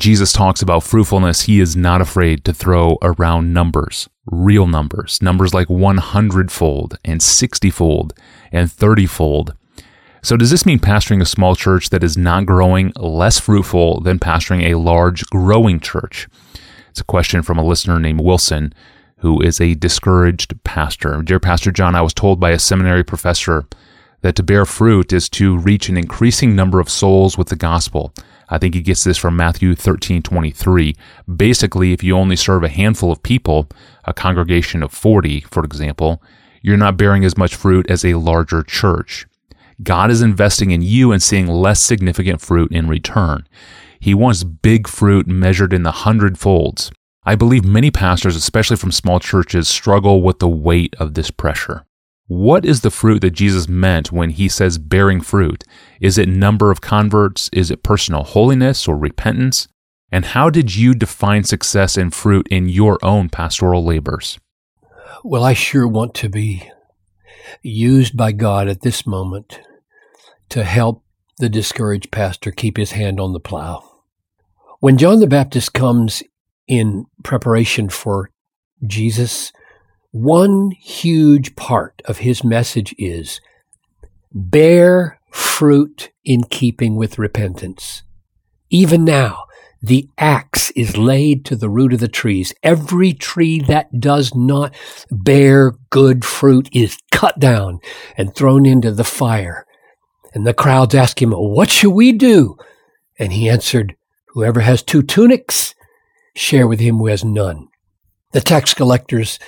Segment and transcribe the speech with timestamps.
[0.00, 5.52] Jesus talks about fruitfulness, he is not afraid to throw around numbers, real numbers, numbers
[5.52, 8.14] like 100 fold and 60 fold
[8.50, 9.54] and 30 fold.
[10.22, 14.18] So, does this mean pastoring a small church that is not growing less fruitful than
[14.18, 16.28] pastoring a large growing church?
[16.88, 18.72] It's a question from a listener named Wilson,
[19.18, 21.20] who is a discouraged pastor.
[21.20, 23.66] Dear Pastor John, I was told by a seminary professor
[24.22, 28.14] that to bear fruit is to reach an increasing number of souls with the gospel.
[28.50, 30.96] I think he gets this from Matthew 13 23.
[31.34, 33.68] Basically, if you only serve a handful of people,
[34.04, 36.22] a congregation of 40, for example,
[36.60, 39.26] you're not bearing as much fruit as a larger church.
[39.82, 43.48] God is investing in you and seeing less significant fruit in return.
[43.98, 46.90] He wants big fruit measured in the hundredfolds.
[47.24, 51.84] I believe many pastors, especially from small churches, struggle with the weight of this pressure.
[52.30, 55.64] What is the fruit that Jesus meant when he says bearing fruit?
[56.00, 57.50] Is it number of converts?
[57.52, 59.66] Is it personal holiness or repentance?
[60.12, 64.38] And how did you define success and fruit in your own pastoral labors?
[65.24, 66.70] Well, I sure want to be
[67.62, 69.58] used by God at this moment
[70.50, 71.02] to help
[71.38, 74.02] the discouraged pastor keep his hand on the plow.
[74.78, 76.22] When John the Baptist comes
[76.68, 78.30] in preparation for
[78.86, 79.50] Jesus,
[80.12, 83.40] one huge part of his message is
[84.32, 88.02] bear fruit in keeping with repentance.
[88.70, 89.44] Even now,
[89.82, 92.52] the axe is laid to the root of the trees.
[92.62, 94.74] Every tree that does not
[95.10, 97.80] bear good fruit is cut down
[98.16, 99.66] and thrown into the fire.
[100.34, 102.56] And the crowds ask him, What shall we do?
[103.18, 103.96] And he answered,
[104.28, 105.74] Whoever has two tunics,
[106.34, 107.68] share with him who has none.
[108.32, 109.38] The tax collectors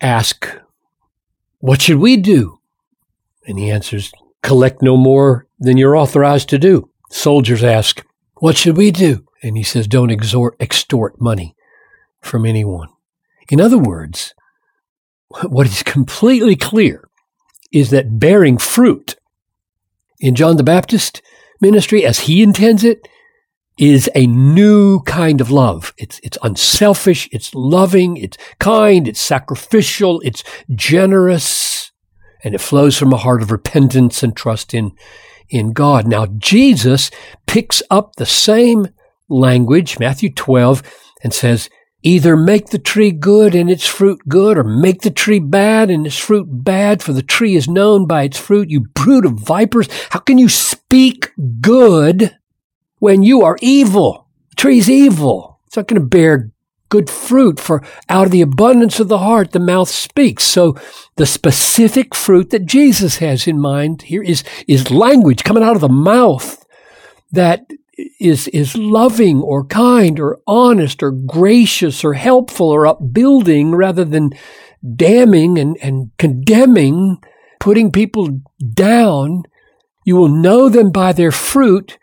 [0.00, 0.48] ask,
[1.58, 2.60] What should we do?
[3.46, 6.90] And he answers, Collect no more than you're authorized to do.
[7.10, 8.04] Soldiers ask,
[8.36, 9.26] What should we do?
[9.42, 11.54] And he says, Don't extort, extort money
[12.20, 12.88] from anyone.
[13.50, 14.34] In other words,
[15.42, 17.08] what is completely clear
[17.72, 19.16] is that bearing fruit
[20.20, 21.20] in John the Baptist
[21.60, 23.06] ministry, as he intends it,
[23.76, 25.92] is a new kind of love.
[25.98, 31.92] It's, it's unselfish, it's loving, it's kind, it's sacrificial, it's generous,
[32.44, 34.92] and it flows from a heart of repentance and trust in,
[35.48, 36.06] in God.
[36.06, 37.10] Now, Jesus
[37.46, 38.88] picks up the same
[39.28, 40.82] language, Matthew 12,
[41.22, 41.68] and says,
[42.02, 46.06] either make the tree good and its fruit good, or make the tree bad and
[46.06, 48.70] its fruit bad, for the tree is known by its fruit.
[48.70, 52.36] You brood of vipers, how can you speak good
[53.04, 54.26] when you are evil.
[54.48, 55.60] The tree's evil.
[55.66, 56.50] It's not going to bear
[56.88, 60.76] good fruit for out of the abundance of the heart the mouth speaks so
[61.16, 65.80] the specific fruit that jesus has in mind here is is language coming out of
[65.80, 66.64] the mouth
[67.32, 67.66] that
[68.20, 74.30] is is loving or kind or honest or gracious or helpful or upbuilding rather than
[74.94, 77.18] damning and, and condemning
[77.58, 78.40] putting people
[78.72, 79.42] down
[80.04, 81.98] you will know them by their fruit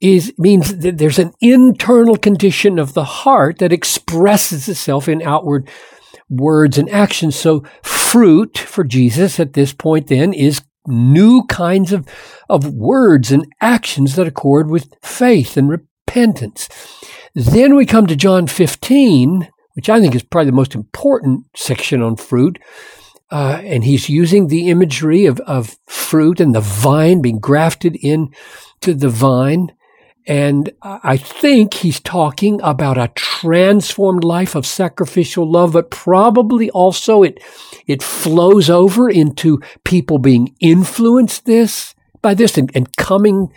[0.00, 5.68] is means that there's an internal condition of the heart that expresses itself in outward
[6.28, 7.36] words and actions.
[7.36, 12.08] So fruit for Jesus at this point then is new kinds of,
[12.48, 16.68] of words and actions that accord with faith and repentance.
[17.34, 22.02] Then we come to John 15, which I think is probably the most important section
[22.02, 22.58] on fruit.
[23.30, 28.34] Uh, and he's using the imagery of, of fruit and the vine being grafted in
[28.80, 29.72] to the vine.
[30.26, 37.22] And I think he's talking about a transformed life of sacrificial love, but probably also
[37.22, 37.42] it,
[37.86, 43.48] it flows over into people being influenced this by this and, and coming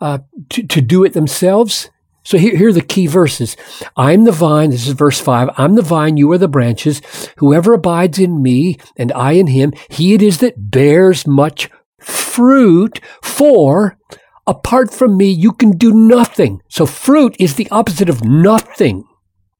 [0.00, 0.18] uh,
[0.50, 1.90] to, to do it themselves.
[2.24, 3.56] So here, here are the key verses.
[3.96, 4.70] I'm the vine.
[4.70, 5.50] This is verse five.
[5.58, 6.16] I'm the vine.
[6.16, 7.02] You are the branches.
[7.38, 11.68] Whoever abides in me and I in him, he it is that bears much
[11.98, 13.98] fruit for
[14.46, 16.60] apart from me, you can do nothing.
[16.68, 19.04] So fruit is the opposite of nothing.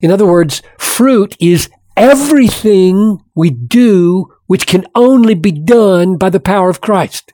[0.01, 6.41] In other words, fruit is everything we do which can only be done by the
[6.41, 7.33] power of Christ,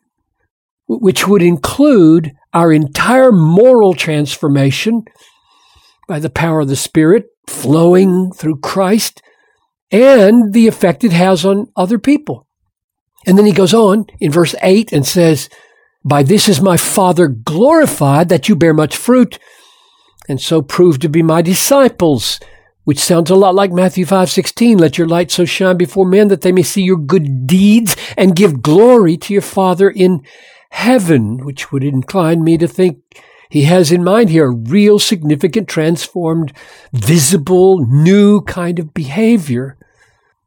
[0.87, 5.05] which would include our entire moral transformation
[6.07, 9.23] by the power of the Spirit flowing through Christ
[9.91, 12.47] and the effect it has on other people.
[13.27, 15.49] And then he goes on in verse 8 and says,
[16.05, 19.39] by this is my Father glorified that you bear much fruit,
[20.29, 22.39] and so prove to be my disciples.
[22.85, 26.41] Which sounds a lot like Matthew 5:16, let your light so shine before men that
[26.41, 30.23] they may see your good deeds and give glory to your Father in
[30.71, 32.99] heaven, which would incline me to think
[33.51, 36.53] He has in mind here a real significant, transformed,
[36.93, 39.77] visible, new kind of behavior.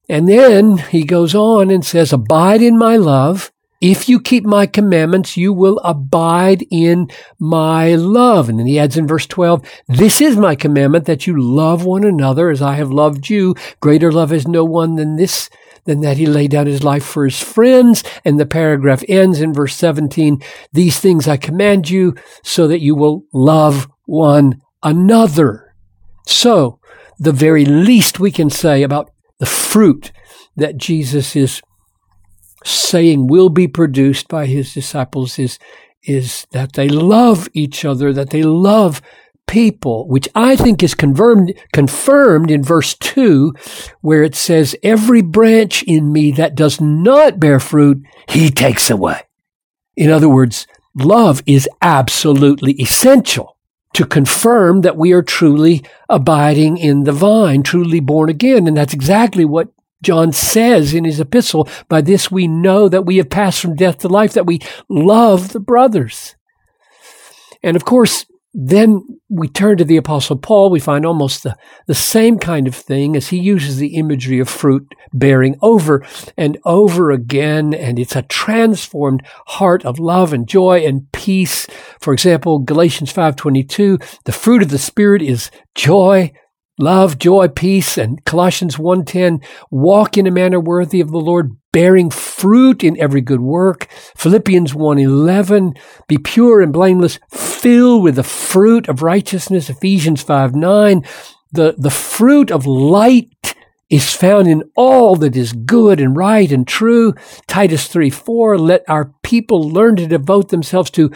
[0.09, 3.51] And then he goes on and says, Abide in my love.
[3.81, 8.47] If you keep my commandments, you will abide in my love.
[8.47, 12.03] And then he adds in verse 12, This is my commandment that you love one
[12.03, 13.55] another as I have loved you.
[13.79, 15.49] Greater love has no one than this
[15.85, 18.03] than that he laid down his life for his friends.
[18.23, 20.41] And the paragraph ends in verse 17.
[20.71, 25.73] These things I command you so that you will love one another.
[26.27, 26.79] So
[27.17, 30.11] the very least we can say about the fruit
[30.55, 31.61] that Jesus is
[32.91, 35.57] saying will be produced by his disciples is,
[36.03, 39.01] is that they love each other, that they love
[39.47, 43.53] people, which I think is confirmed, confirmed in verse 2,
[44.01, 49.21] where it says, Every branch in me that does not bear fruit, he takes away.
[49.95, 53.57] In other words, love is absolutely essential
[53.93, 58.67] to confirm that we are truly abiding in the vine, truly born again.
[58.67, 59.69] And that's exactly what
[60.01, 61.67] John says in his epistle.
[61.89, 64.59] By this we know that we have passed from death to life, that we
[64.89, 66.35] love the brothers.
[67.63, 70.69] And of course, then we turn to the Apostle Paul.
[70.69, 71.55] We find almost the,
[71.87, 76.05] the same kind of thing as he uses the imagery of fruit bearing over
[76.37, 77.73] and over again.
[77.73, 81.65] And it's a transformed heart of love and joy and peace.
[82.01, 86.33] For example, Galatians 5.22, the fruit of the Spirit is joy,
[86.77, 87.97] love, joy, peace.
[87.97, 93.21] And Colossians 1.10, walk in a manner worthy of the Lord, bearing fruit in every
[93.21, 93.87] good work.
[94.15, 95.77] Philippians 1:11,
[96.07, 99.69] be pure and blameless, filled with the fruit of righteousness.
[99.69, 101.05] Ephesians 5:9,
[101.51, 103.55] the, the fruit of light
[103.89, 107.13] is found in all that is good and right and true.
[107.47, 111.11] Titus 3 4, let our people learn to devote themselves to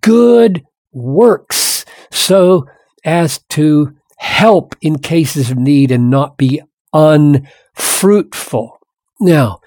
[0.00, 2.66] good works so
[3.04, 6.60] as to help in cases of need and not be
[6.92, 8.78] unfruitful.
[9.20, 9.60] Now,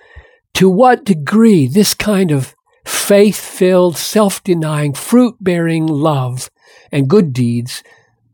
[0.56, 2.56] to what degree this kind of
[2.86, 6.50] faith filled, self denying, fruit bearing love
[6.92, 7.84] and good deeds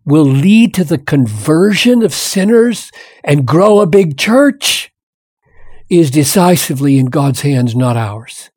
[0.05, 2.91] will lead to the conversion of sinners
[3.23, 4.91] and grow a big church
[5.89, 8.49] is decisively in God's hands, not ours.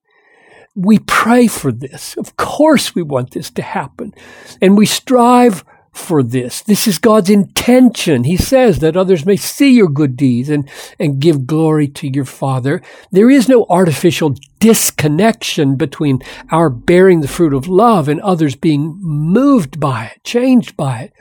[0.74, 2.16] We pray for this.
[2.16, 4.14] Of course, we want this to happen.
[4.62, 6.62] And we strive for this.
[6.62, 8.24] This is God's intention.
[8.24, 12.24] He says that others may see your good deeds and, and give glory to your
[12.24, 12.80] Father.
[13.10, 16.20] There is no artificial disconnection between
[16.50, 21.12] our bearing the fruit of love and others being moved by it, changed by it,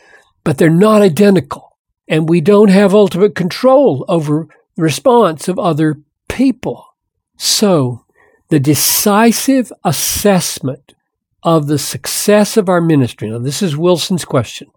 [0.44, 1.77] but they're not identical.
[2.07, 6.86] And we don't have ultimate control over the response of other people.
[7.38, 8.06] So
[8.50, 10.94] the decisive assessment
[11.44, 13.30] of the success of our ministry.
[13.30, 14.71] Now, this is Wilson's question.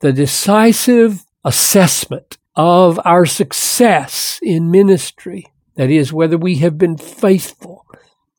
[0.00, 5.46] The decisive assessment of our success in ministry,
[5.76, 7.86] that is, whether we have been faithful,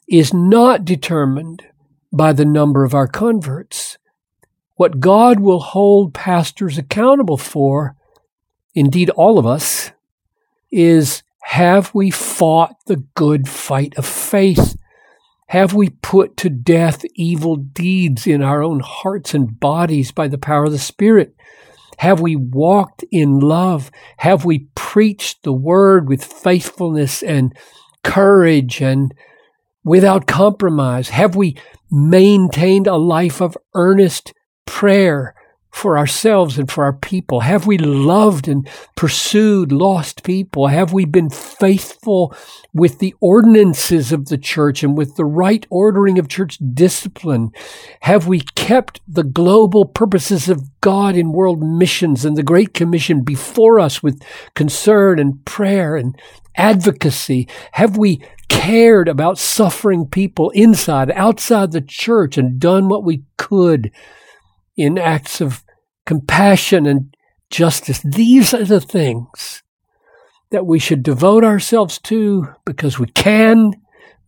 [0.08, 1.64] is not determined
[2.12, 3.98] by the number of our converts.
[4.76, 7.96] What God will hold pastors accountable for,
[8.76, 9.92] indeed all of us,
[10.72, 14.78] is have we fought the good fight of faith?
[15.48, 20.38] Have we put to death evil deeds in our own hearts and bodies by the
[20.38, 21.36] power of the Spirit?
[22.00, 23.92] Have we walked in love?
[24.18, 27.56] Have we preached the word with faithfulness and
[28.04, 29.14] courage and
[29.84, 31.10] without compromise?
[31.10, 31.56] Have we
[31.92, 34.34] maintained a life of earnest
[34.66, 35.36] prayer
[35.74, 37.42] for ourselves and for our people?
[37.42, 40.68] Have we loved and pursued lost people?
[40.68, 42.34] Have we been faithful
[42.74, 47.52] with the ordinances of the church and with the right ordering of church discipline?
[48.02, 53.24] Have we kept the global purposes of God in world missions and the Great Commission
[53.24, 54.22] before us with
[54.54, 56.16] concern and prayer and
[56.56, 57.48] advocacy?
[57.74, 63.92] Have we cared about suffering people inside, outside the church and done what we could
[64.76, 65.63] in acts of
[66.06, 67.16] compassion and
[67.50, 68.02] justice.
[68.04, 69.64] These are the things
[70.52, 73.74] that we should devote ourselves to because we can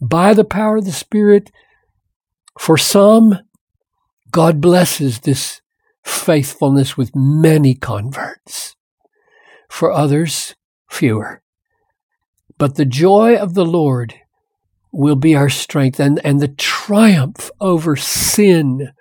[0.01, 1.51] by the power of the Spirit.
[2.59, 3.39] For some,
[4.31, 5.61] God blesses this
[6.03, 8.75] faithfulness with many converts.
[9.69, 10.55] For others,
[10.89, 11.41] fewer.
[12.57, 14.15] But the joy of the Lord
[14.91, 18.93] will be our strength and, and the triumph over sin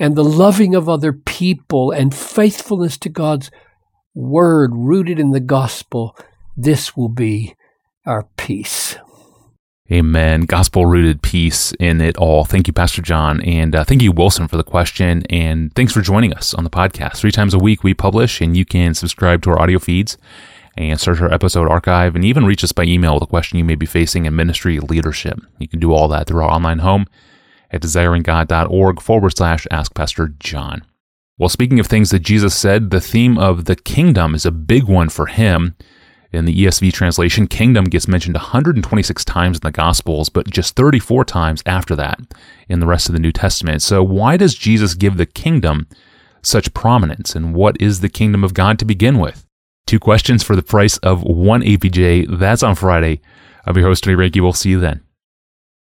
[0.00, 3.50] and the loving of other people and faithfulness to God's
[4.14, 6.16] word rooted in the gospel,
[6.56, 7.54] this will be
[8.06, 8.96] our peace.
[9.92, 10.42] Amen.
[10.42, 12.44] Gospel rooted peace in it all.
[12.44, 13.40] Thank you, Pastor John.
[13.42, 15.24] And uh, thank you, Wilson, for the question.
[15.28, 17.16] And thanks for joining us on the podcast.
[17.16, 20.16] Three times a week we publish, and you can subscribe to our audio feeds
[20.76, 23.64] and search our episode archive and even reach us by email with a question you
[23.64, 25.40] may be facing in ministry leadership.
[25.58, 27.06] You can do all that through our online home
[27.70, 30.82] at desiringgod.org forward slash ask Pastor John.
[31.38, 34.84] Well, speaking of things that Jesus said, the theme of the kingdom is a big
[34.84, 35.74] one for him.
[36.32, 41.24] In the ESV translation, kingdom gets mentioned 126 times in the Gospels, but just 34
[41.24, 42.20] times after that
[42.68, 43.82] in the rest of the New Testament.
[43.82, 45.88] So, why does Jesus give the kingdom
[46.42, 47.34] such prominence?
[47.34, 49.44] And what is the kingdom of God to begin with?
[49.86, 52.38] Two questions for the price of one APJ.
[52.38, 53.20] That's on Friday.
[53.66, 54.40] I'll be hosting Reinke.
[54.40, 55.00] We'll see you then.